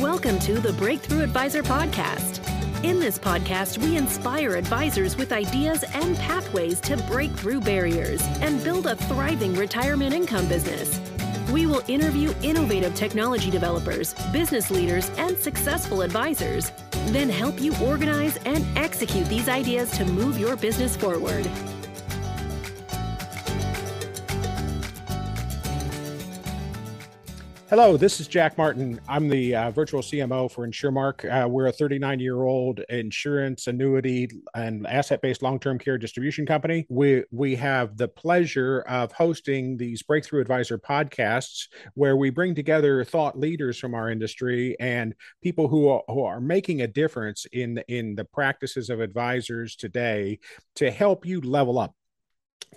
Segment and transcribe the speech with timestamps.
[0.00, 2.40] Welcome to the Breakthrough Advisor Podcast.
[2.82, 8.64] In this podcast, we inspire advisors with ideas and pathways to break through barriers and
[8.64, 10.98] build a thriving retirement income business.
[11.50, 16.72] We will interview innovative technology developers, business leaders, and successful advisors,
[17.08, 21.46] then help you organize and execute these ideas to move your business forward.
[27.72, 29.00] Hello, this is Jack Martin.
[29.08, 31.24] I'm the uh, virtual CMO for InsurMark.
[31.24, 36.44] Uh, we're a 39 year old insurance, annuity, and asset based long term care distribution
[36.44, 36.84] company.
[36.90, 43.04] We, we have the pleasure of hosting these Breakthrough Advisor podcasts where we bring together
[43.04, 47.82] thought leaders from our industry and people who are, who are making a difference in,
[47.88, 50.38] in the practices of advisors today
[50.76, 51.94] to help you level up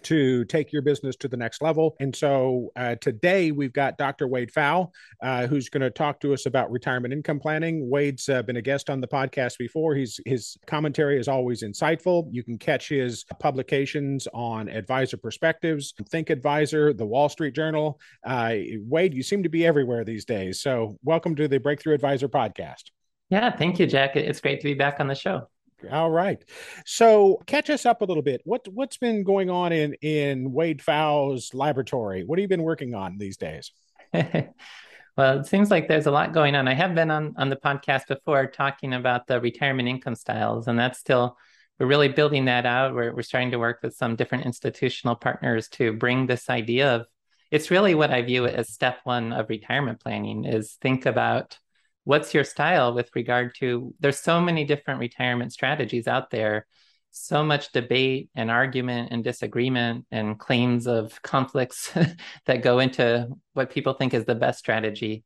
[0.03, 1.95] to take your business to the next level.
[1.99, 4.27] And so uh, today we've got Dr.
[4.27, 4.89] Wade Pfau,
[5.21, 7.89] uh, who's going to talk to us about retirement income planning.
[7.89, 9.95] Wade's uh, been a guest on the podcast before.
[9.95, 12.27] He's his commentary is always insightful.
[12.31, 17.99] You can catch his publications on Advisor Perspectives, Think Advisor, the Wall Street Journal.
[18.25, 18.55] Uh,
[18.87, 20.61] Wade, you seem to be everywhere these days.
[20.61, 22.83] So welcome to the Breakthrough Advisor podcast.
[23.29, 24.15] Yeah, thank you, Jack.
[24.15, 25.47] It's great to be back on the show.
[25.91, 26.43] All right.
[26.85, 28.41] So catch us up a little bit.
[28.45, 32.23] What what's been going on in in Wade Pfau's laboratory?
[32.23, 33.71] What have you been working on these days?
[34.13, 36.67] well, it seems like there's a lot going on.
[36.67, 40.77] I have been on on the podcast before talking about the retirement income styles, and
[40.77, 41.37] that's still
[41.79, 42.93] we're really building that out.
[42.93, 47.05] We're we're starting to work with some different institutional partners to bring this idea of
[47.51, 51.57] it's really what I view as step one of retirement planning is think about
[52.05, 56.65] what's your style with regard to there's so many different retirement strategies out there.
[57.11, 61.91] So much debate and argument and disagreement and claims of conflicts
[62.45, 65.23] that go into what people think is the best strategy.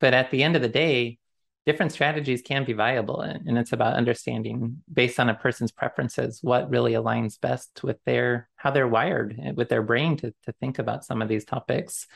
[0.00, 1.18] But at the end of the day
[1.64, 6.70] different strategies can be viable and it's about understanding based on a person's preferences what
[6.70, 10.78] really aligns best with their how they're wired eh, with their brain to, to think
[10.78, 12.06] about some of these topics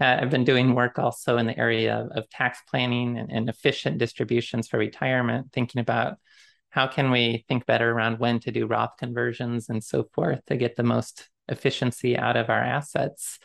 [0.00, 3.98] uh, I've been doing work also in the area of, tax planning and, and, efficient
[3.98, 6.16] distributions for retirement, thinking about
[6.70, 10.56] how can we think better around when to do Roth conversions and so forth to
[10.56, 13.38] get the most efficiency out of our assets.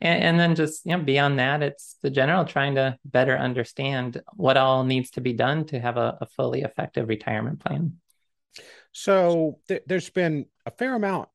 [0.00, 4.22] And, and then just you know beyond that, it's the general trying to better understand
[4.34, 7.94] what all needs to be done to have a, a fully effective retirement plan.
[8.92, 11.28] So th- there's been a fair amount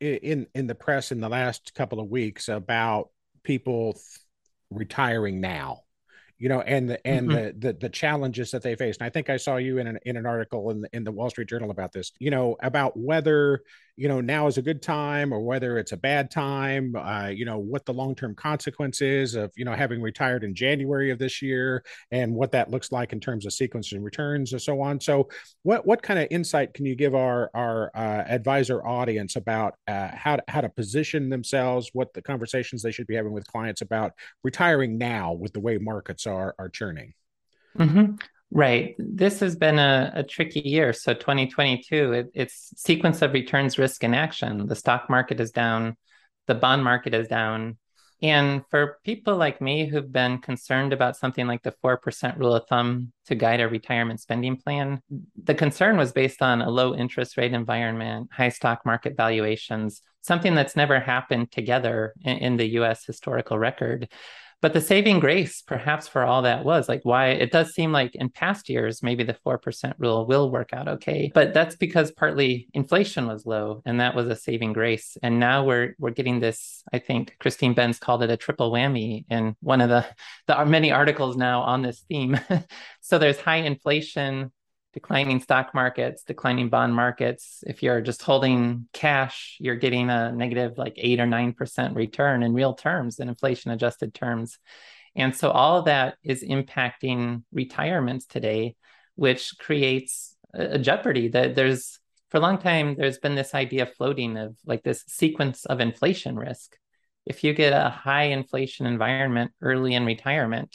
[0.00, 3.10] in in the press in the last couple of weeks about
[3.44, 3.98] people
[4.70, 5.80] retiring now
[6.42, 7.60] you know and the and mm-hmm.
[7.60, 9.96] the, the, the challenges that they face and i think i saw you in an
[10.04, 12.96] in an article in the, in the wall street journal about this you know about
[12.96, 13.62] whether
[13.96, 17.44] you know now is a good time or whether it's a bad time uh, you
[17.44, 21.84] know what the long-term consequences of you know having retired in january of this year
[22.10, 25.28] and what that looks like in terms of sequence and returns and so on so
[25.62, 30.08] what what kind of insight can you give our our uh, advisor audience about uh,
[30.12, 33.82] how to, how to position themselves what the conversations they should be having with clients
[33.82, 37.14] about retiring now with the way markets are are churning
[37.78, 38.14] mm-hmm.
[38.54, 38.94] Right.
[38.98, 40.92] This has been a, a tricky year.
[40.92, 44.66] So 2022, it, it's sequence of returns, risk, and action.
[44.66, 45.96] The stock market is down,
[46.46, 47.78] the bond market is down.
[48.20, 52.66] And for people like me who've been concerned about something like the 4% rule of
[52.68, 55.00] thumb to guide a retirement spending plan,
[55.42, 60.54] the concern was based on a low interest rate environment, high stock market valuations, something
[60.54, 64.08] that's never happened together in, in the US historical record
[64.62, 68.14] but the saving grace perhaps for all that was like why it does seem like
[68.14, 71.30] in past years maybe the 4% rule will work out okay.
[71.34, 75.18] But that's because partly inflation was low and that was a saving grace.
[75.22, 79.24] And now we're we're getting this i think christine benz called it a triple whammy
[79.28, 80.06] in one of the
[80.46, 82.38] the many articles now on this theme.
[83.00, 84.52] So there's high inflation
[84.92, 87.64] declining stock markets, declining bond markets.
[87.66, 92.52] If you're just holding cash, you're getting a negative like eight or 9% return in
[92.52, 94.58] real terms, in inflation adjusted terms.
[95.14, 98.76] And so all of that is impacting retirements today,
[99.14, 101.98] which creates a jeopardy that there's
[102.32, 106.34] for a long time, there's been this idea floating of like this sequence of inflation
[106.34, 106.78] risk.
[107.26, 110.74] If you get a high inflation environment early in retirement,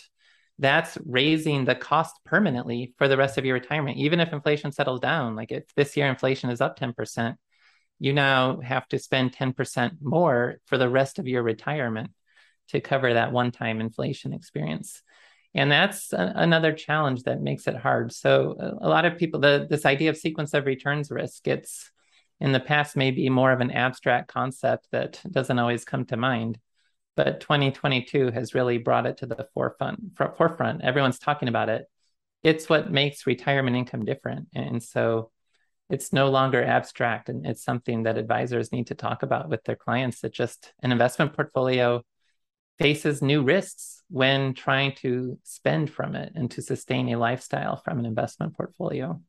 [0.59, 3.97] that's raising the cost permanently for the rest of your retirement.
[3.97, 7.35] Even if inflation settles down, like if this year inflation is up 10%,
[7.99, 12.11] you now have to spend 10% more for the rest of your retirement
[12.69, 15.01] to cover that one time inflation experience.
[15.53, 18.11] And that's a, another challenge that makes it hard.
[18.11, 21.91] So, a, a lot of people, the, this idea of sequence of returns risk, it's
[22.39, 26.59] in the past maybe more of an abstract concept that doesn't always come to mind.
[27.17, 30.15] But 2022 has really brought it to the forefront.
[30.37, 30.83] Forefront.
[30.83, 31.85] Everyone's talking about it.
[32.43, 35.31] It's what makes retirement income different, and so
[35.89, 39.75] it's no longer abstract, and it's something that advisors need to talk about with their
[39.75, 40.21] clients.
[40.21, 42.03] That just an investment portfolio
[42.77, 47.99] faces new risks when trying to spend from it and to sustain a lifestyle from
[47.99, 49.19] an investment portfolio.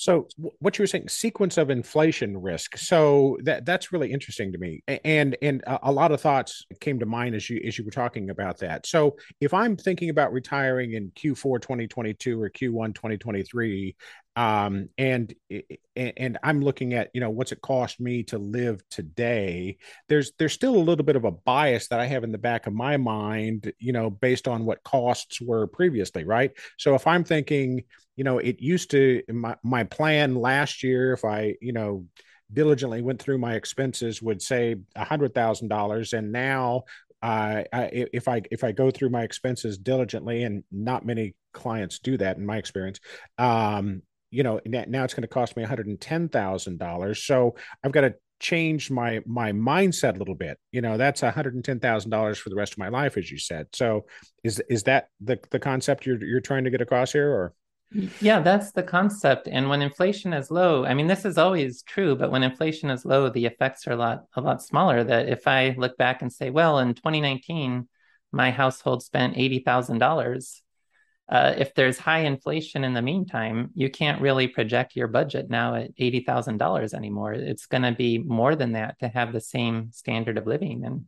[0.00, 0.28] So
[0.60, 2.78] what you were saying, sequence of inflation risk.
[2.78, 7.06] So that that's really interesting to me, and and a lot of thoughts came to
[7.06, 8.86] mind as you as you were talking about that.
[8.86, 13.94] So if I'm thinking about retiring in Q4 2022 or Q1 2023,
[14.36, 15.34] um, and
[15.96, 19.78] and I'm looking at you know what's it cost me to live today.
[20.08, 22.66] There's there's still a little bit of a bias that I have in the back
[22.66, 26.52] of my mind, you know, based on what costs were previously, right?
[26.78, 27.84] So if I'm thinking
[28.20, 32.04] you know, it used to my my plan last year, if I, you know,
[32.52, 36.84] diligently went through my expenses, would say a hundred thousand dollars, and now
[37.22, 41.98] uh, I, if I if I go through my expenses diligently, and not many clients
[41.98, 43.00] do that in my experience,
[43.38, 47.22] um, you know, now it's going to cost me one hundred and ten thousand dollars.
[47.22, 50.58] So I've got to change my my mindset a little bit.
[50.72, 53.16] You know, that's one hundred and ten thousand dollars for the rest of my life,
[53.16, 53.66] as you said.
[53.72, 54.06] So
[54.42, 57.54] is is that the the concept you're you're trying to get across here, or?
[58.20, 59.48] Yeah, that's the concept.
[59.50, 63.04] And when inflation is low, I mean, this is always true, but when inflation is
[63.04, 65.02] low, the effects are a lot, a lot smaller.
[65.02, 67.88] That if I look back and say, well, in 2019,
[68.30, 70.60] my household spent $80,000.
[71.30, 75.76] Uh, if there's high inflation in the meantime, you can't really project your budget now
[75.76, 77.32] at $80,000 anymore.
[77.32, 80.84] It's going to be more than that to have the same standard of living.
[80.84, 81.06] And,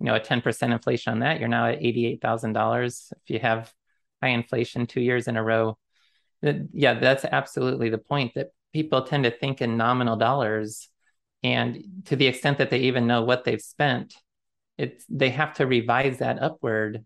[0.00, 3.12] you know, a 10% inflation on that, you're now at $88,000.
[3.12, 3.72] If you have
[4.20, 5.78] high inflation two years in a row,
[6.42, 10.88] that, yeah, that's absolutely the point that people tend to think in nominal dollars.
[11.44, 14.14] And to the extent that they even know what they've spent,
[14.78, 17.04] it's they have to revise that upward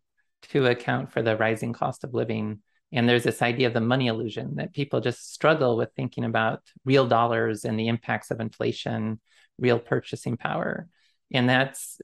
[0.50, 2.60] to account for the rising cost of living.
[2.92, 6.60] And there's this idea of the money illusion that people just struggle with thinking about
[6.84, 9.20] real dollars and the impacts of inflation,
[9.58, 10.88] real purchasing power.
[11.32, 12.00] And that's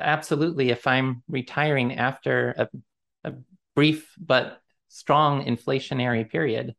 [0.00, 2.68] absolutely if I'm retiring after a,
[3.24, 3.34] a
[3.76, 6.74] brief but strong inflationary period,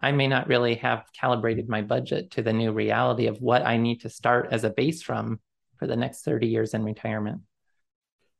[0.00, 3.76] I may not really have calibrated my budget to the new reality of what I
[3.76, 5.40] need to start as a base from
[5.78, 7.42] for the next 30 years in retirement.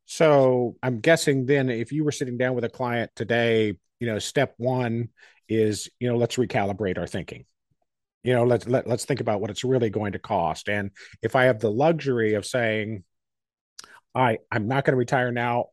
[0.06, 4.18] So I'm guessing then if you were sitting down with a client today, you know,
[4.18, 5.08] step one
[5.48, 7.46] is, you know, let's recalibrate our thinking.
[8.22, 10.68] You know, let's let, let's think about what it's really going to cost.
[10.68, 10.90] And
[11.22, 13.04] if I have the luxury of saying,
[14.14, 15.66] I I'm not going to retire now,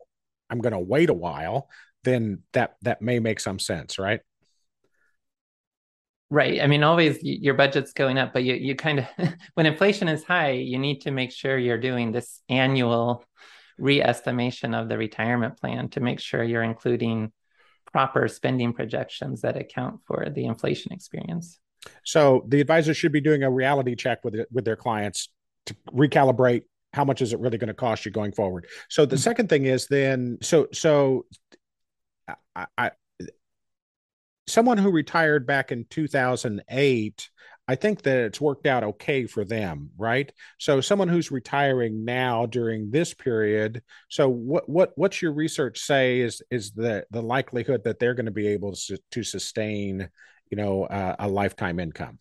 [0.50, 1.70] I'm going to wait a while,
[2.04, 4.20] then that that may make some sense, right?
[6.30, 6.62] Right.
[6.62, 9.06] I mean, always your budget's going up, but you you kind of
[9.54, 13.24] when inflation is high, you need to make sure you're doing this annual
[13.82, 17.32] reestimation of the retirement plan to make sure you're including
[17.92, 21.60] proper spending projections that account for the inflation experience.
[22.06, 25.30] So the advisor should be doing a reality check with with their clients
[25.66, 26.64] to recalibrate
[26.94, 28.68] how much is it really going to cost you going forward.
[28.90, 29.22] So the mm-hmm.
[29.22, 31.26] second thing is then so so
[32.56, 32.92] I, I
[34.48, 37.30] someone who retired back in 2008
[37.72, 40.30] I think that it's worked out okay for them, right?
[40.58, 46.20] So someone who's retiring now during this period, so what what what's your research say
[46.20, 50.10] is is the the likelihood that they're going to be able to, to sustain,
[50.50, 52.20] you know, uh, a lifetime income?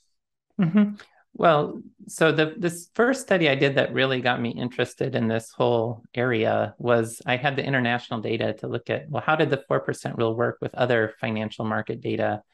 [0.61, 0.95] Mm-hmm.
[1.35, 5.51] Well, so the this first study I did that really got me interested in this
[5.51, 9.65] whole area was I had the international data to look at well, how did the
[9.67, 12.45] four percent rule work with other financial market data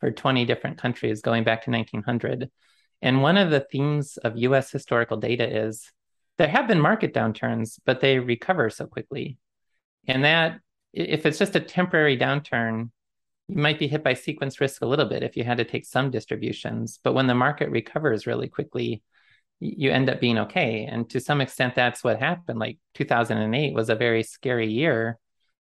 [0.00, 2.50] for 20 different countries going back to 1900?
[3.02, 5.90] And one of the themes of US historical data is
[6.38, 9.38] there have been market downturns, but they recover so quickly.
[10.06, 10.60] And that
[10.92, 12.90] if it's just a temporary downturn,
[13.48, 15.84] you might be hit by sequence risk a little bit if you had to take
[15.84, 16.98] some distributions.
[17.02, 19.02] But when the market recovers really quickly,
[19.60, 20.86] you end up being okay.
[20.86, 22.58] And to some extent, that's what happened.
[22.58, 25.18] Like 2008 was a very scary year,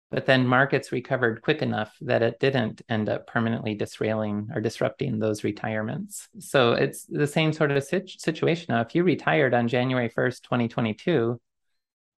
[0.09, 5.19] but then markets recovered quick enough that it didn't end up permanently disrailing or disrupting
[5.19, 6.29] those retirements.
[6.39, 8.81] So it's the same sort of situation now.
[8.81, 11.39] If you retired on January 1st, 2022,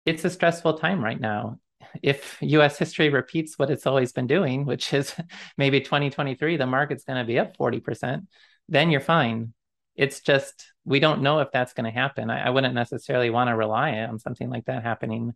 [0.05, 1.60] it's a stressful time right now
[2.01, 5.15] if US history repeats what it's always been doing, which is
[5.58, 8.27] maybe 2023, the market's going to be up 40%,
[8.67, 9.53] then you're fine.
[9.96, 12.29] It's just, we don't know if that's going to happen.
[12.29, 15.34] I, I wouldn't necessarily want to rely on something like that happening.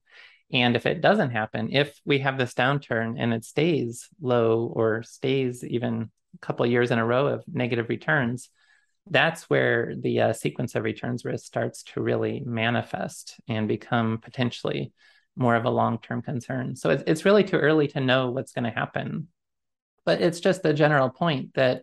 [0.54, 5.02] And if it doesn't happen, if we have this downturn and it stays low or
[5.02, 8.50] stays even a couple years in a row of negative returns,
[9.10, 14.94] that's where the uh, sequence of returns risk starts to really manifest and become potentially
[15.36, 16.76] more of a long-term concern.
[16.76, 19.28] So it's, it's really too early to know what's going to happen.
[20.06, 21.82] But it's just a general point that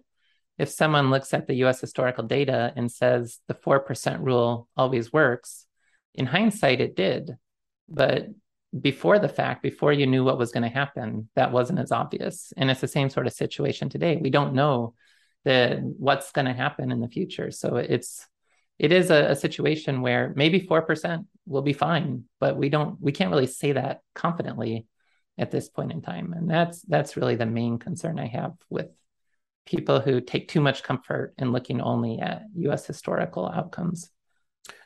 [0.58, 5.66] if someone looks at the US historical data and says the 4% rule always works,
[6.14, 7.36] in hindsight, it did.
[7.88, 8.28] But
[8.78, 12.52] before the fact, before you knew what was going to happen, that wasn't as obvious.
[12.56, 14.16] And it's the same sort of situation today.
[14.16, 14.94] We don't know
[15.44, 17.50] the what's going to happen in the future.
[17.50, 18.26] So it's
[18.78, 23.00] it is a, a situation where maybe four percent will be fine, but we don't
[23.00, 24.86] we can't really say that confidently
[25.36, 26.32] at this point in time.
[26.32, 28.88] And that's that's really the main concern I have with
[29.66, 34.10] people who take too much comfort in looking only at US historical outcomes.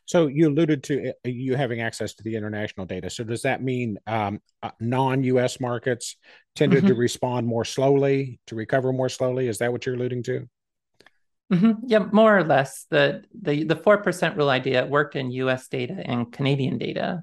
[0.07, 3.09] So you alluded to uh, you having access to the international data.
[3.11, 5.61] So does that mean um, uh, non-U.S.
[5.61, 6.17] markets
[6.55, 6.89] tended mm-hmm.
[6.89, 9.49] to respond more slowly, to recover more slowly?
[9.49, 10.49] Is that what you're alluding to?
[11.53, 11.87] Mm-hmm.
[11.87, 12.87] Yeah, more or less.
[12.91, 15.69] the the The four percent rule idea worked in U.S.
[15.69, 17.23] data and Canadian data,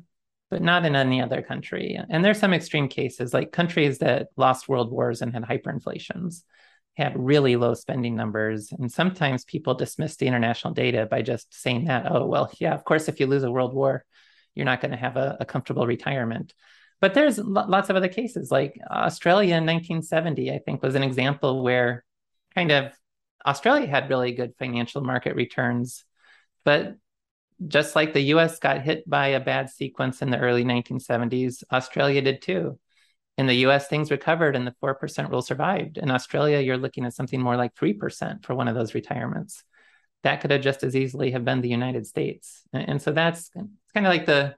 [0.49, 1.99] but not in any other country.
[2.09, 6.43] And there's some extreme cases, like countries that lost world wars and had hyperinflations
[6.95, 8.71] had really low spending numbers.
[8.71, 12.83] And sometimes people dismiss the international data by just saying that, oh, well, yeah, of
[12.83, 14.05] course, if you lose a world war,
[14.55, 16.53] you're not going to have a, a, comfortable retirement.
[16.99, 21.63] But there's lots of other cases, like Australia in 1970, I think, was an example
[21.63, 22.03] where
[22.53, 22.91] kind of
[23.45, 26.03] Australia had really good financial market returns.
[26.63, 26.97] But
[27.67, 32.21] just like the US got hit by a bad sequence in the early 1970s, Australia
[32.21, 32.77] did too
[33.41, 35.97] in the US, things recovered and the 4% rule survived.
[35.97, 39.63] In Australia, you're looking at something more like 3% for one of those retirements.
[40.21, 42.61] That could have just as easily have been the United States.
[42.71, 44.55] And, so that's it's kind of like the,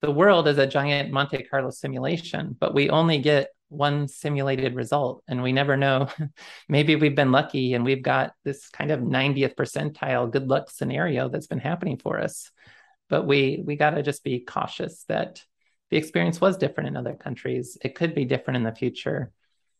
[0.00, 5.24] the world is a giant Monte Carlo simulation, but we only get one simulated result
[5.26, 6.08] and we never know.
[6.68, 11.28] Maybe we've been lucky and we've got this kind of 90th percentile good luck scenario
[11.28, 12.52] that's been happening for us.
[13.08, 15.42] But we we got to just be cautious that
[15.90, 17.76] the experience was different in other countries.
[17.82, 19.32] It could be different in the future.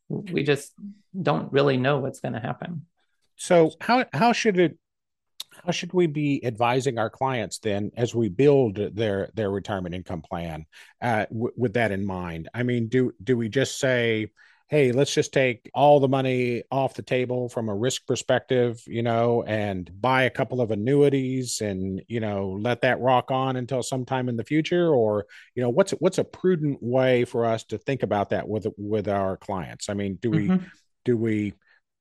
[0.08, 0.72] We just
[1.20, 2.86] don't really know what's going to happen.
[3.36, 4.76] So how how should it
[5.64, 10.22] how should we be advising our clients then as we build their their retirement income
[10.22, 10.66] plan
[11.00, 12.48] uh, w- with that in mind?
[12.52, 14.30] I mean, do do we just say
[14.70, 19.02] hey, let's just take all the money off the table from a risk perspective, you
[19.02, 23.82] know, and buy a couple of annuities and, you know, let that rock on until
[23.82, 24.94] sometime in the future?
[24.94, 28.68] Or, you know, what's what's a prudent way for us to think about that with
[28.78, 29.88] with our clients?
[29.88, 30.64] I mean, do we mm-hmm.
[31.04, 31.54] do we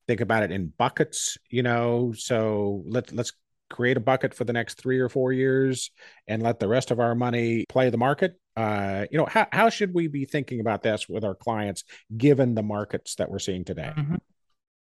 [0.07, 2.13] think about it in buckets, you know?
[2.15, 3.33] So let's let's
[3.71, 5.89] create a bucket for the next three or four years
[6.27, 9.69] and let the rest of our money play the market uh, you know how, how
[9.69, 11.85] should we be thinking about this with our clients
[12.17, 13.93] given the markets that we're seeing today?
[13.95, 14.15] Mm-hmm.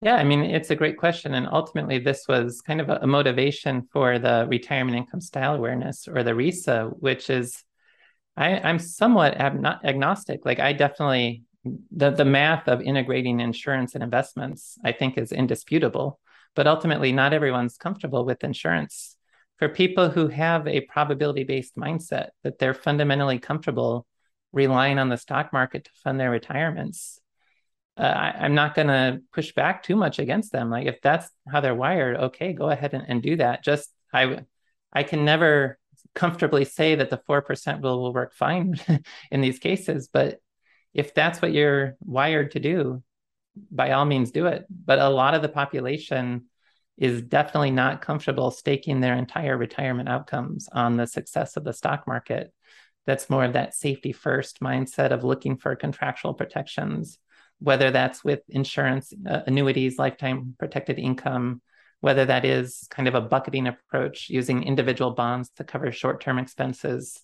[0.01, 3.87] yeah i mean it's a great question and ultimately this was kind of a, motivation
[3.93, 7.63] for the retirement income style awareness or the risa which is
[8.35, 10.45] I, i'm somewhat agnostic.
[10.45, 11.43] Like i definitely
[11.91, 16.19] the, the math of integrating insurance and investments i think is indisputable
[16.55, 19.15] but ultimately not everyone's comfortable with insurance
[19.59, 24.07] for people who have a probability based mindset that they're fundamentally comfortable
[24.51, 27.19] relying on the stock market to fund their retirements
[27.97, 30.69] uh, I, am not going to push back too much against them.
[30.69, 33.63] Like if that's how they're wired okay go ahead and, and do that.
[33.63, 34.39] Just i
[34.93, 35.77] i can never
[36.15, 38.79] comfortably say that the 4% rule will work fine
[39.31, 40.39] in these cases but
[40.93, 43.03] if that's what you're wired to do
[43.71, 44.65] by all means do it.
[44.69, 46.45] But a lot of the population
[46.99, 52.05] is definitely not comfortable staking their entire retirement outcomes on the success of the stock
[52.05, 52.53] market.
[53.07, 57.17] That's more of that safety first mindset of looking for contractual protections,
[57.59, 61.61] whether that's with insurance, uh, annuities, lifetime protected income,
[62.01, 66.37] whether that is kind of a bucketing approach using individual bonds to cover short term
[66.37, 67.21] expenses,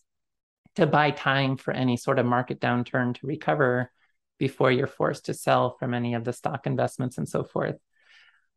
[0.77, 3.91] to buy time for any sort of market downturn to recover
[4.39, 7.75] before you're forced to sell from any of the stock investments and so forth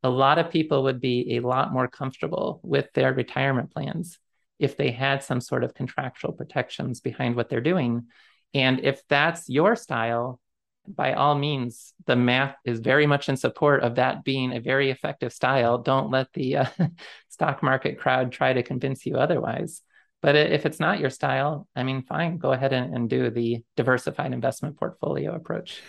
[0.02, 4.19] a lot of people would be a lot more comfortable with their retirement plans
[4.59, 8.07] if they had some sort of contractual protections behind what they're doing.
[8.55, 10.40] And if that's your style,
[10.87, 14.90] by all means, the math is very much in support of that being a very
[14.90, 15.78] effective style.
[15.78, 16.67] Don't let the uh,
[17.28, 19.83] stock market crowd try to convince you otherwise.
[20.21, 23.62] But if it's not your style, I mean, fine, go ahead and, and do the
[23.76, 25.81] diversified investment portfolio approach.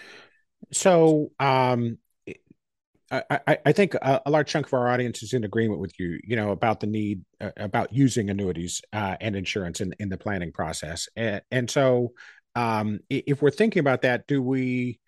[0.71, 1.97] So, um,
[3.11, 6.19] I, I, think a, a, large chunk of our audience is in agreement with you,
[6.23, 10.17] you know, about the need uh, about using annuities uh, and insurance in, in the
[10.17, 11.09] planning process.
[11.15, 12.13] And, and so,
[12.55, 14.99] um, if we're thinking about that, do we,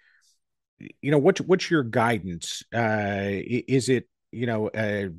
[0.80, 2.64] you know, what's what's your guidance?
[2.74, 5.10] Uh, is it you know uh,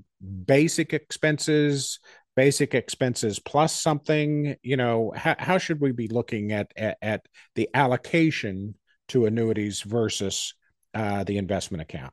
[0.44, 2.00] basic expenses
[2.34, 7.26] basic expenses plus something you know how, how should we be looking at, at, at
[7.54, 8.74] the allocation
[9.08, 10.54] to annuities versus
[10.94, 12.12] uh, the investment account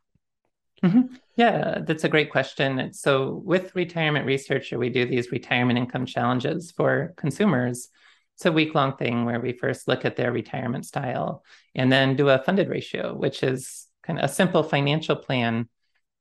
[0.83, 1.13] mm-hmm.
[1.35, 6.71] yeah that's a great question so with retirement researcher we do these retirement income challenges
[6.71, 7.89] for consumers
[8.35, 11.43] it's a week long thing where we first look at their retirement style
[11.75, 15.67] and then do a funded ratio which is kind of a simple financial plan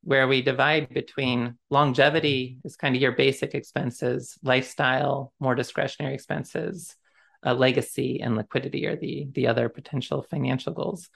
[0.03, 6.97] where we divide between longevity is kind of your basic expenses, lifestyle, more discretionary expenses,
[7.45, 11.09] uh, legacy, and liquidity are the the other potential financial goals.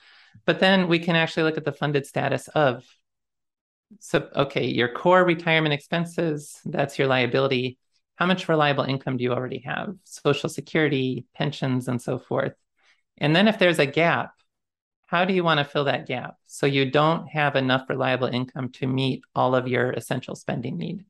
[0.46, 2.84] But then we can actually look at the funded status of
[4.00, 7.78] so okay, your core retirement expenses, that's your liability.
[8.16, 9.94] How much reliable income do you already have?
[10.04, 12.54] Social security, pensions, and so forth.
[13.18, 14.32] And then if there's a gap,
[15.06, 18.70] how do you want to fill that gap so you don't have enough reliable income
[18.72, 21.04] to meet all of your essential spending need?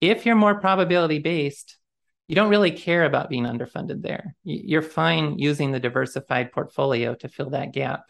[0.00, 1.78] If you're more probability based,
[2.28, 4.34] you don't really care about being underfunded there.
[4.42, 8.04] You're fine using the diversified portfolio to fill that gap.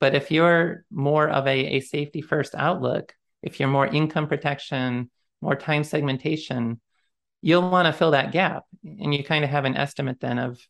[0.00, 5.10] But if you're more of a, a safety first outlook, if you're more income protection,
[5.40, 6.80] more time segmentation,
[7.40, 8.64] you'll want to fill that gap.
[8.84, 10.60] And you kind of have an estimate then of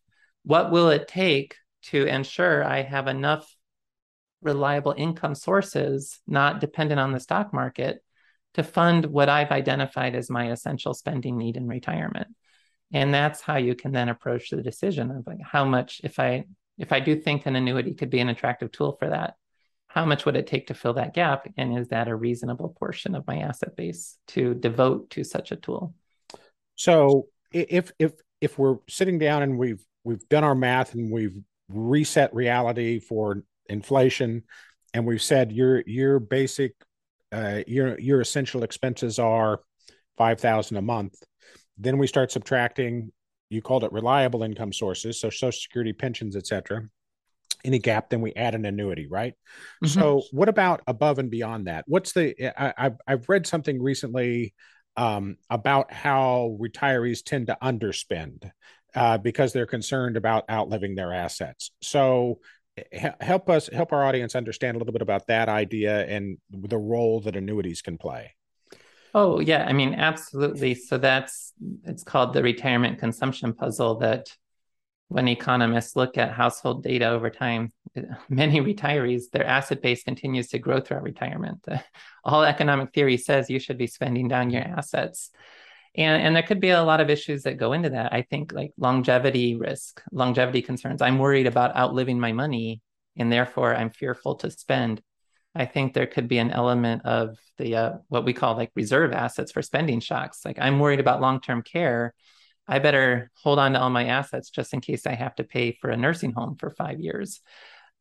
[0.43, 3.55] what will it take to ensure I have enough
[4.41, 8.03] reliable income sources, not dependent on the stock market,
[8.55, 12.27] to fund what I've identified as my essential spending need in retirement.
[12.91, 16.45] And that's how you can then approach the decision of like how much if I
[16.77, 19.35] if I do think an annuity could be an attractive tool for that,
[19.93, 21.47] how much would it take to fill that gap?
[21.55, 25.55] And is that a reasonable portion of my asset base to devote to such a
[25.55, 25.93] tool?
[26.75, 31.37] So if if if we're sitting down and we've we've done our math and we've
[31.69, 34.41] reset reality for inflation,
[34.95, 36.73] and we've said your your basic
[37.31, 39.61] uh, your your essential expenses are
[40.17, 41.21] five thousand a month.
[41.77, 43.11] Then we start subtracting.
[43.51, 46.89] You called it reliable income sources, so Social Security, pensions, etc.
[47.63, 49.33] Any gap, then we add an annuity, right?
[49.83, 49.99] Mm-hmm.
[49.99, 51.85] So, what about above and beyond that?
[51.87, 52.51] What's the?
[52.59, 54.53] I, have I've read something recently
[54.97, 58.51] um, about how retirees tend to underspend
[58.95, 61.71] uh, because they're concerned about outliving their assets.
[61.81, 62.39] So,
[63.21, 67.19] help us help our audience understand a little bit about that idea and the role
[67.21, 68.33] that annuities can play
[69.13, 74.35] oh yeah i mean absolutely so that's it's called the retirement consumption puzzle that
[75.13, 77.71] when economists look at household data over time
[78.29, 81.63] many retirees their asset base continues to grow throughout retirement.
[82.23, 85.29] All economic theory says you should be spending down your assets.
[85.95, 88.11] And and there could be a lot of issues that go into that.
[88.11, 91.01] I think like longevity risk longevity concerns.
[91.01, 92.81] I'm worried about outliving my money
[93.15, 95.01] and therefore i'm fearful to spend.
[95.53, 99.11] I think there could be an element of the uh, what we call like reserve
[99.13, 100.43] assets for spending shocks.
[100.43, 102.15] Like i'm worried about long-term care
[102.67, 105.71] i better hold on to all my assets just in case i have to pay
[105.79, 107.41] for a nursing home for five years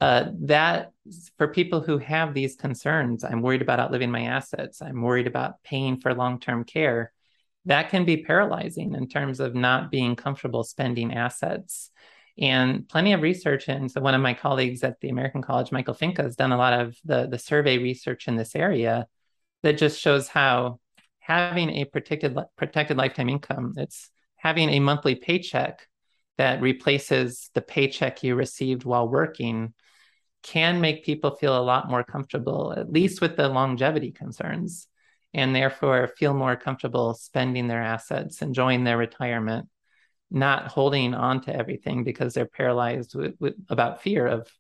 [0.01, 0.90] uh, that
[1.38, 5.62] for people who have these concerns i'm worried about outliving my assets i'm worried about
[5.62, 7.12] paying for long-term care
[7.64, 11.90] that can be paralyzing in terms of not being comfortable spending assets.
[12.38, 13.68] And plenty of research.
[13.68, 16.57] And so one of my colleagues at the American College, Michael Finke, has done a
[16.57, 19.07] lot of the, the survey research in this area
[19.62, 20.81] that just shows how
[21.20, 24.11] having a protected protected lifetime income, it's
[24.42, 25.87] having a monthly paycheck
[26.37, 29.72] that replaces the paycheck you received while working
[30.42, 34.88] can make people feel a lot more comfortable, at least with the longevity concerns
[35.33, 39.68] and therefore feel more comfortable spending their assets, enjoying their retirement,
[40.28, 44.50] not holding on to everything because they're paralyzed with, with, about fear of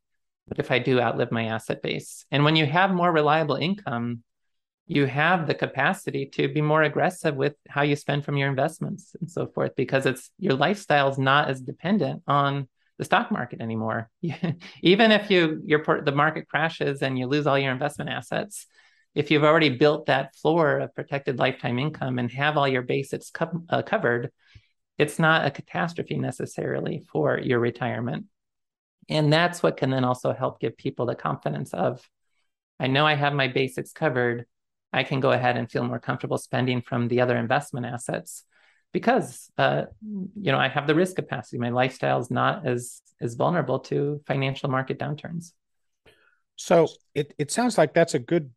[0.46, 2.24] what if I do outlive my asset base?
[2.30, 4.22] And when you have more reliable income,
[4.94, 9.16] you have the capacity to be more aggressive with how you spend from your investments
[9.20, 13.60] and so forth because it's your lifestyle is not as dependent on the stock market
[13.60, 14.10] anymore.
[14.82, 18.66] Even if you your the market crashes and you lose all your investment assets,
[19.14, 23.30] if you've already built that floor of protected lifetime income and have all your basics
[23.30, 24.30] co- uh, covered,
[24.98, 28.26] it's not a catastrophe necessarily for your retirement.
[29.08, 32.06] And that's what can then also help give people the confidence of,
[32.78, 34.46] I know I have my basics covered.
[34.92, 38.44] I can go ahead and feel more comfortable spending from the other investment assets
[38.92, 41.58] because uh, you know I have the risk capacity.
[41.58, 45.52] My lifestyle is not as as vulnerable to financial market downturns.
[46.56, 48.50] So it it sounds like that's a good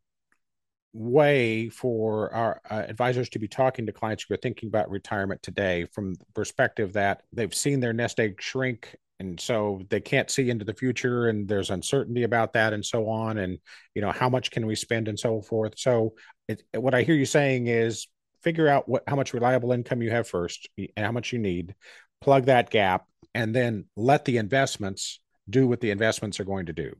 [0.93, 5.43] way for our uh, advisors to be talking to clients who are thinking about retirement
[5.43, 10.29] today from the perspective that they've seen their nest egg shrink and so they can't
[10.29, 13.57] see into the future and there's uncertainty about that and so on and
[13.93, 16.13] you know how much can we spend and so forth so
[16.47, 18.07] it, what i hear you saying is
[18.45, 21.75] figure out what how much reliable income you have first and how much you need,
[22.21, 26.73] plug that gap, and then let the investments do what the investments are going to
[26.73, 26.95] do.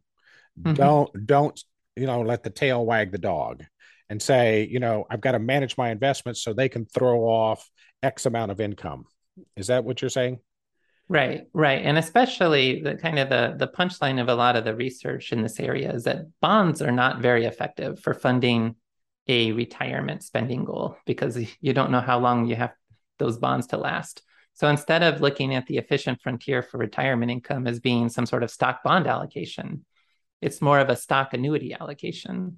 [0.60, 0.74] Mm-hmm.
[0.74, 1.64] Don't don't
[1.96, 3.64] you know let the tail wag the dog
[4.10, 7.70] and say you know I've got to manage my investments so they can throw off
[8.02, 9.06] X amount of income.
[9.56, 10.40] Is that what you're saying?
[11.08, 11.84] Right, right.
[11.84, 15.44] And especially the kind of the the punchline of a lot of the research in
[15.44, 18.76] this area is that bonds are not very effective for funding
[19.28, 22.74] a retirement spending goal because you don't know how long you have
[23.20, 24.24] those bonds to last.
[24.54, 28.42] So instead of looking at the efficient frontier for retirement income as being some sort
[28.42, 29.86] of stock bond allocation,
[30.42, 32.58] it's more of a stock annuity allocation.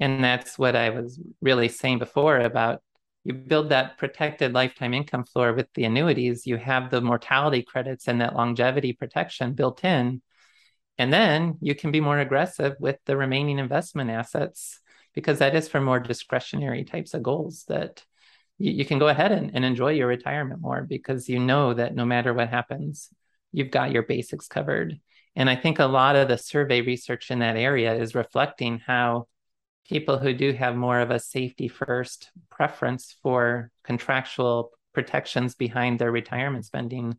[0.00, 2.82] And that's what I was really saying before about
[3.24, 8.06] you build that protected lifetime income floor with the annuities, you have the mortality credits
[8.06, 10.20] and that longevity protection built in.
[10.98, 14.80] And then you can be more aggressive with the remaining investment assets
[15.14, 18.04] because that is for more discretionary types of goals that
[18.58, 21.94] you, you can go ahead and, and enjoy your retirement more because you know that
[21.94, 23.08] no matter what happens,
[23.52, 25.00] you've got your basics covered.
[25.34, 29.28] And I think a lot of the survey research in that area is reflecting how
[29.88, 36.10] people who do have more of a safety first preference for contractual protections behind their
[36.10, 37.18] retirement spending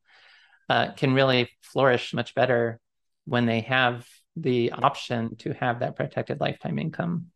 [0.70, 2.80] uh, can really flourish much better
[3.26, 7.28] when they have the option to have that protected lifetime income.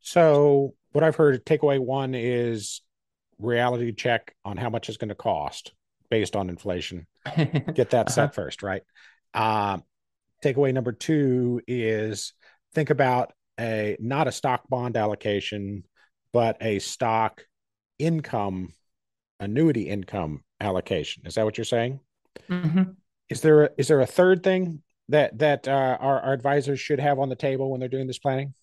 [0.00, 2.80] So, what I've heard takeaway one is
[3.38, 5.72] reality check on how much it's going to cost
[6.10, 7.06] based on inflation.
[7.36, 8.32] Get that set uh-huh.
[8.32, 8.82] first, right?
[9.34, 9.78] Uh,
[10.42, 12.32] takeaway number two is
[12.74, 15.84] think about a not a stock bond allocation,
[16.32, 17.42] but a stock
[17.98, 18.72] income
[19.40, 21.24] annuity income allocation.
[21.26, 22.00] Is that what you're saying?
[22.48, 22.82] Mm-hmm.
[23.28, 27.00] Is there a, is there a third thing that that uh, our, our advisors should
[27.00, 28.54] have on the table when they're doing this planning?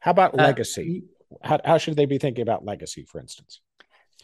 [0.00, 1.04] How about uh, legacy?
[1.42, 3.60] How, how should they be thinking about legacy, for instance?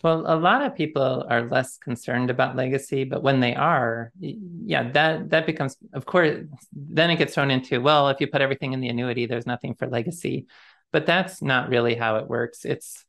[0.03, 4.91] Well, a lot of people are less concerned about legacy, but when they are, yeah,
[4.93, 8.73] that that becomes, of course, then it gets thrown into, well, if you put everything
[8.73, 10.47] in the annuity, there's nothing for legacy.
[10.93, 12.65] But that's not really how it works.
[12.65, 13.05] It's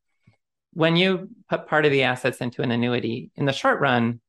[0.73, 4.19] when you put part of the assets into an annuity, in the short run,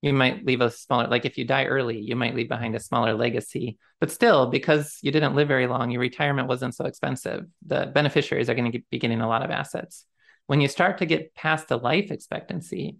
[0.00, 2.80] you might leave a smaller, like if you die early, you might leave behind a
[2.80, 3.78] smaller legacy.
[4.00, 7.46] But still, because you didn't live very long, your retirement wasn't so expensive.
[7.66, 10.04] The beneficiaries are going to be getting a lot of assets.
[10.46, 12.98] When you start to get past the life expectancy,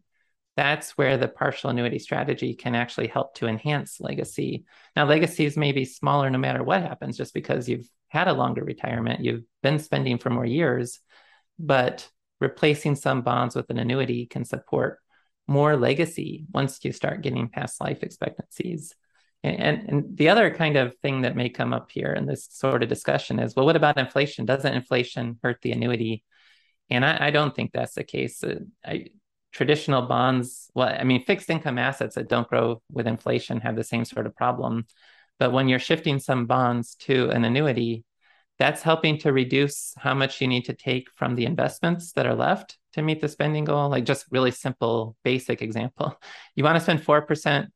[0.57, 4.65] that's where the partial annuity strategy can actually help to enhance legacy.
[4.97, 8.65] Now, legacies may be smaller no matter what happens, just because you've had a longer
[8.65, 11.01] retirement, you've been spending for more years,
[11.59, 12.09] but
[12.41, 14.99] replacing some bonds with an annuity can support
[15.47, 18.95] more legacy once you start getting past life expectancies.
[19.43, 22.49] And, and, and, the other kind of thing that may come up here in this
[22.51, 24.47] sort of discussion is well, what about inflation?
[24.47, 26.25] Doesn't inflation hurt the annuity?
[26.91, 28.43] And I, I don't think that's the case.
[28.43, 29.07] Uh, I,
[29.53, 33.85] traditional bonds, well, I mean, fixed income assets that don't grow with inflation have the
[33.85, 34.87] same sort of problem.
[35.39, 38.05] But when you're shifting some bonds to an annuity,
[38.59, 42.35] that's helping to reduce how much you need to take from the investments that are
[42.35, 43.91] left to meet the spending goal.
[43.91, 46.19] Like just really simple, basic example.
[46.55, 47.67] You want to spend 4%,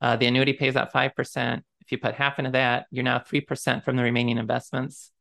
[0.00, 1.62] uh, the annuity pays out 5%.
[1.80, 5.12] If you put half into that, you're now 3% from the remaining investments.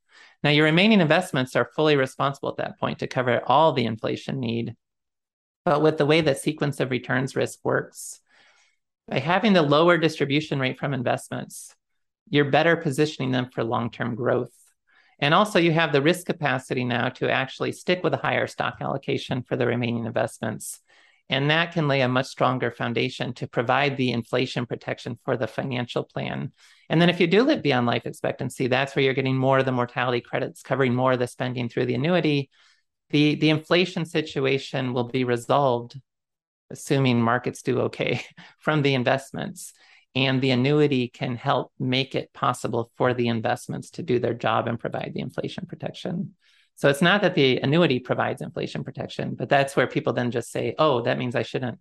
[0.46, 4.40] Now, your remaining investments are fully responsible at that point to cover all the inflation
[4.40, 4.76] need.
[5.66, 8.22] But with the way that sequence of returns risk works,
[9.08, 11.76] by having the lower distribution rate from investments,
[12.30, 14.54] you're better positioning them for long term growth.
[15.18, 18.78] And also, you have the risk capacity now to actually stick with a higher stock
[18.82, 20.80] allocation for the remaining investments.
[21.30, 25.48] And that can lay a much stronger foundation to provide the inflation protection for the
[25.48, 26.52] financial plan.
[26.90, 29.66] And then if you do live beyond life expectancy, that's where you're getting more of
[29.66, 32.52] the mortality credits, covering more of the spending through the annuity.
[33.10, 36.00] The, the inflation situation will be resolved,
[36.70, 38.22] assuming markets do okay,
[38.60, 39.74] from the investments.
[40.14, 44.68] And the annuity can help make it possible for the investments to do their job
[44.68, 46.36] and provide the inflation protection.
[46.76, 50.52] So it's not that the annuity provides inflation protection, but that's where people then just
[50.52, 51.80] say, oh, that means I shouldn't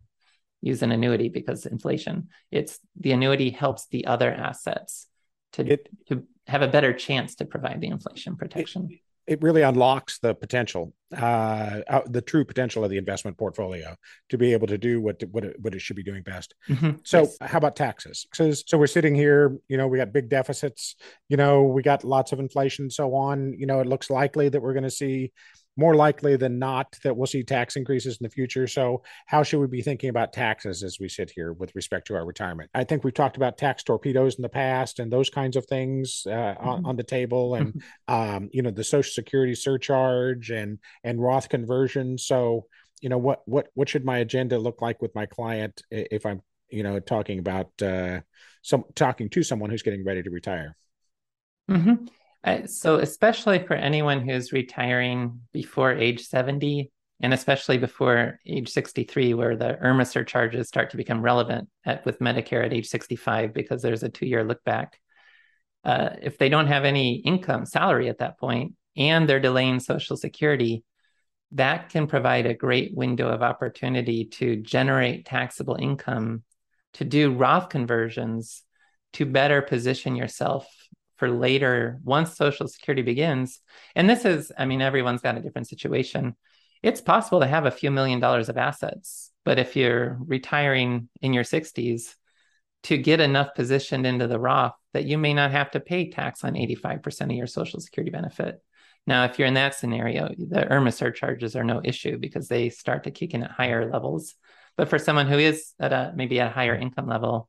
[0.63, 2.29] use an annuity because inflation.
[2.51, 5.09] It's the annuity helps the other assets
[5.53, 8.89] to, it, to have a better chance to provide the inflation protection.
[8.91, 13.97] It, it really unlocks the potential, uh, uh, the true potential of the investment portfolio
[14.29, 16.55] to be able to do what what it, what it should be doing best.
[16.69, 16.99] Mm-hmm.
[17.05, 17.37] So, yes.
[17.41, 18.27] how about taxes?
[18.35, 20.97] So, so we're sitting here, you know, we got big deficits,
[21.29, 23.55] you know, we got lots of inflation, so on.
[23.59, 25.33] You know, it looks likely that we're going to see
[25.77, 28.67] more likely than not that we'll see tax increases in the future.
[28.67, 32.15] So, how should we be thinking about taxes as we sit here with respect to
[32.15, 32.71] our retirement?
[32.75, 36.25] I think we've talked about tax torpedoes in the past and those kinds of things
[36.27, 36.69] uh, mm-hmm.
[36.69, 41.49] on, on, the table, and um, you know the Social Security surcharge and and Roth
[41.49, 42.19] conversion.
[42.19, 42.67] So,
[43.01, 46.43] you know what what what should my agenda look like with my client if I'm
[46.71, 48.21] you know talking about uh,
[48.63, 50.77] some talking to someone who's getting ready to retire?
[51.71, 52.05] Mm-hmm.
[52.45, 59.33] Uh, so, especially for anyone who's retiring before age 70, and especially before age 63,
[59.33, 63.81] where the IRMAA surcharges start to become relevant at, with Medicare at age 65 because
[63.81, 64.99] there's a two year look back.
[65.85, 70.17] Uh, if they don't have any income, salary at that point, and they're delaying Social
[70.17, 70.85] Security,
[71.53, 76.43] that can provide a great window of opportunity to generate taxable income,
[76.95, 78.63] to do Roth conversions,
[79.15, 80.67] to better position yourself
[81.17, 83.61] for later once social security begins
[83.95, 86.35] and this is i mean everyone's got a different situation.
[86.83, 91.33] It's possible to have a few million dollars of assets but if you're retiring in
[91.33, 92.15] your 60s
[92.85, 96.45] to get enough positioned into the roth that you may not have to pay tax
[96.45, 98.61] on 85% of your social security benefit.
[99.07, 103.05] Now if you're in that scenario the IRMAA surcharges are no issue because they start
[103.05, 104.35] to kick in at higher levels.
[104.77, 107.49] But for someone who is at a maybe a higher income level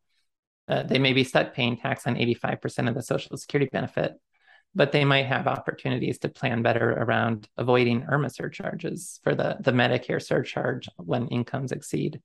[0.67, 4.13] uh, they may be stuck paying tax on 85% of the Social Security benefit,
[4.73, 9.71] but they might have opportunities to plan better around avoiding IRMAA surcharges for the, the
[9.71, 12.21] Medicare surcharge when incomes exceed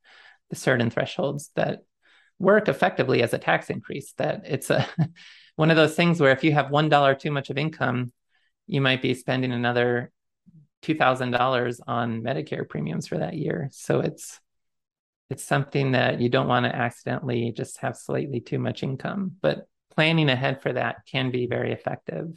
[0.49, 1.81] the certain thresholds that
[2.39, 4.15] work effectively as a tax increase.
[4.15, 4.87] That it's a
[5.57, 8.13] one of those things where if you have one dollar too much of income,
[8.67, 10.11] you might be spending another
[10.83, 13.69] two thousand dollars on Medicare premiums for that year.
[13.73, 14.41] So it's
[15.31, 19.37] it's something that you don't want to accidentally just have slightly too much income.
[19.41, 22.33] But planning ahead for that can be very effective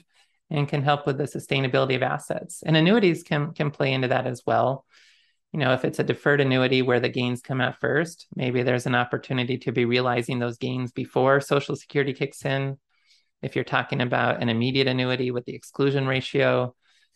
[0.49, 2.61] and can help with the sustainability of assets.
[2.63, 4.85] And annuities can can play into that as well.
[5.51, 8.85] You know, if it's a deferred annuity where the gains come out first, maybe there's
[8.85, 12.77] an opportunity to be realizing those gains before Social Security kicks in.
[13.41, 16.75] If you're talking about an immediate annuity with the exclusion ratio,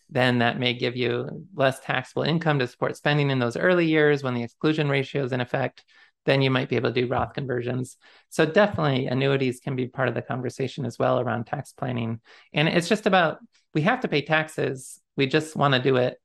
[0.10, 4.24] then that may give you less taxable income to support spending in those early years
[4.24, 5.84] when the exclusion ratio is in effect.
[6.26, 7.98] Then you might be able to do Roth conversions.
[8.30, 12.20] So, definitely, annuities can be part of the conversation as well around tax planning.
[12.54, 13.40] And it's just about
[13.74, 15.00] we have to pay taxes.
[15.16, 16.18] We just want to do it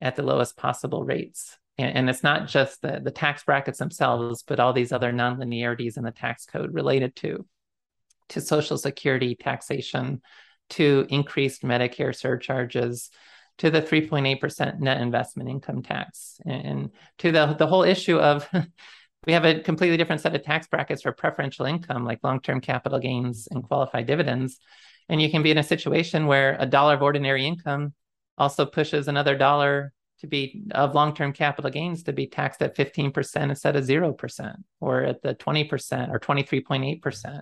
[0.00, 1.58] at the lowest possible rates.
[1.76, 5.96] And, and it's not just the, the tax brackets themselves, but all these other nonlinearities
[5.96, 7.46] in the tax code related to,
[8.30, 10.22] to Social Security taxation,
[10.70, 13.10] to increased Medicare surcharges,
[13.58, 18.48] to the 3.8% net investment income tax, and to the, the whole issue of
[19.26, 22.60] we have a completely different set of tax brackets for preferential income, like long term
[22.60, 24.58] capital gains and qualified dividends.
[25.08, 27.92] And you can be in a situation where a dollar of ordinary income
[28.38, 33.36] also pushes another dollar to be of long-term capital gains to be taxed at 15%
[33.48, 37.40] instead of 0% or at the 20% or 23.8%.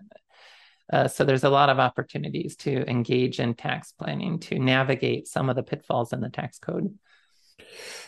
[0.92, 5.51] Uh, so there's a lot of opportunities to engage in tax planning to navigate some
[5.51, 6.94] of the pitfalls in the tax code.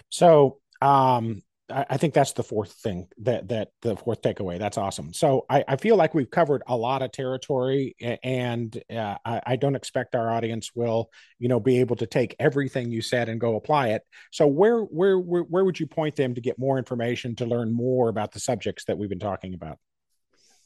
[0.08, 4.58] So um, I, think that's the fourth thing that that the fourth takeaway.
[4.58, 5.12] That's awesome.
[5.12, 9.56] So I, I feel like we've covered a lot of territory, and uh, I, I
[9.56, 13.40] don't expect our audience will you know be able to take everything you said and
[13.40, 14.02] go apply it.
[14.30, 17.72] So where where where, where would you point them to get more information to learn
[17.72, 19.78] more about the subjects that we've been talking about?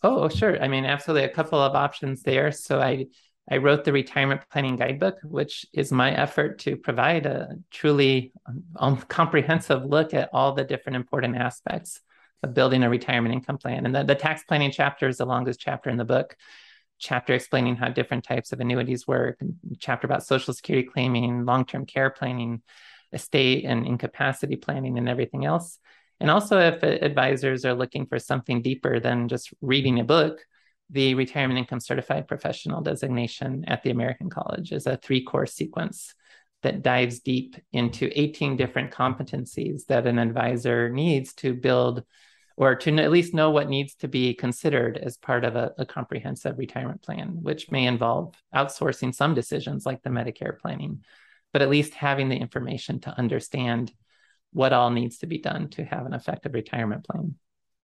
[0.05, 0.63] Oh, sure.
[0.63, 1.25] I mean, absolutely.
[1.25, 2.53] A couple of options there.
[2.53, 3.07] So I
[3.51, 8.33] I wrote the retirement planning guidebook, which is my effort to provide a truly
[8.77, 12.01] um, comprehensive look at all the different important aspects
[12.43, 13.85] of building a retirement income plan.
[13.85, 16.37] And the, the tax planning chapter is the longest chapter in the book.
[16.99, 19.39] Chapter explaining how different types of annuities work,
[19.79, 22.63] chapter about social security claiming, long-term care planning,
[23.13, 25.79] estate and incapacity planning, and everything else.
[26.21, 30.41] And also, if advisors are looking for something deeper than just reading a book,
[30.91, 36.15] the Retirement Income Certified Professional designation at the American College is a three course sequence
[36.63, 42.05] that dives deep into 18 different competencies that an advisor needs to build
[42.57, 45.85] or to at least know what needs to be considered as part of a, a,
[45.85, 51.05] comprehensive retirement plan, which may involve outsourcing some decisions like the Medicare planning,
[51.53, 53.93] but at least having the information to understand
[54.55, 57.35] what all needs to be done to have an effective retirement plan.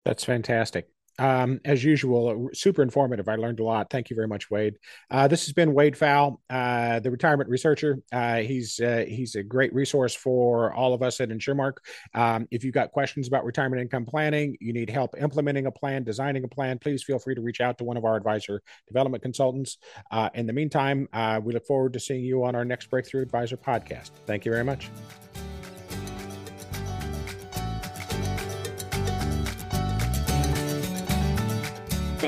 [0.05, 0.88] That's fantastic.
[1.18, 3.29] Um, as usual, super informative.
[3.29, 3.90] I learned a lot.
[3.90, 4.77] Thank you very much, Wade.
[5.11, 8.01] Uh, this has been Wade Pfau, uh, the retirement researcher.
[8.12, 11.79] Uh, he's uh, he's a great resource for all of us at InsurMark.
[12.14, 16.05] Um, if you've got questions about retirement income planning, you need help implementing a plan,
[16.05, 19.23] designing a plan, please feel free to reach out to one of our advisor development
[19.23, 19.79] consultants.
[20.12, 23.23] Uh, in the meantime, uh, we look forward to seeing you on our next Breakthrough
[23.23, 24.11] Advisor podcast.
[24.27, 24.88] Thank you very much.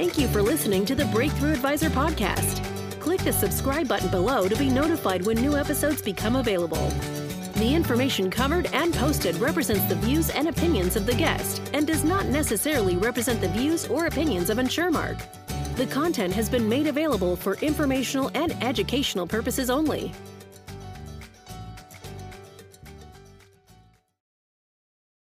[0.00, 2.64] Thank you for listening to the Breakthrough Advisor podcast.
[3.00, 6.88] Click the subscribe button below to be notified when new episodes become available.
[7.56, 12.02] The information covered and posted represents the views and opinions of the guest and does
[12.02, 15.20] not necessarily represent the views or opinions of InsurMark.
[15.76, 20.14] The content has been made available for informational and educational purposes only.